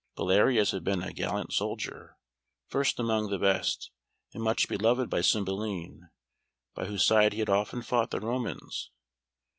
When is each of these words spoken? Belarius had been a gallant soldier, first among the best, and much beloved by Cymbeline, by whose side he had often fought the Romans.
Belarius 0.17 0.71
had 0.71 0.83
been 0.83 1.03
a 1.03 1.13
gallant 1.13 1.53
soldier, 1.53 2.17
first 2.65 2.99
among 2.99 3.29
the 3.29 3.37
best, 3.37 3.91
and 4.33 4.41
much 4.41 4.67
beloved 4.67 5.11
by 5.11 5.21
Cymbeline, 5.21 6.09
by 6.73 6.85
whose 6.85 7.05
side 7.05 7.33
he 7.33 7.39
had 7.39 7.49
often 7.51 7.83
fought 7.83 8.09
the 8.09 8.19
Romans. 8.19 8.89